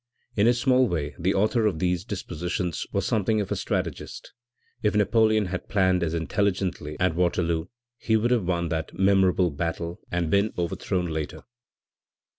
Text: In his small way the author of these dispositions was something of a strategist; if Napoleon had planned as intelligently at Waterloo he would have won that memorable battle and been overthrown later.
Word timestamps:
In 0.35 0.47
his 0.47 0.59
small 0.59 0.87
way 0.87 1.13
the 1.19 1.35
author 1.35 1.67
of 1.67 1.77
these 1.77 2.03
dispositions 2.03 2.87
was 2.91 3.05
something 3.05 3.39
of 3.39 3.51
a 3.51 3.55
strategist; 3.55 4.33
if 4.81 4.95
Napoleon 4.95 5.45
had 5.45 5.69
planned 5.69 6.01
as 6.01 6.15
intelligently 6.15 6.97
at 6.99 7.13
Waterloo 7.13 7.67
he 7.99 8.17
would 8.17 8.31
have 8.31 8.47
won 8.47 8.69
that 8.69 8.97
memorable 8.97 9.51
battle 9.51 9.99
and 10.11 10.31
been 10.31 10.53
overthrown 10.57 11.05
later. 11.05 11.43